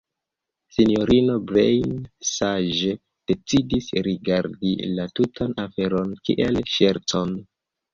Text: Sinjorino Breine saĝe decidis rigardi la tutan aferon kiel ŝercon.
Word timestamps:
Sinjorino 0.77 1.35
Breine 1.51 2.29
saĝe 2.31 2.95
decidis 3.33 3.93
rigardi 4.11 4.77
la 4.99 5.09
tutan 5.21 5.59
aferon 5.69 6.21
kiel 6.29 6.65
ŝercon. 6.77 7.43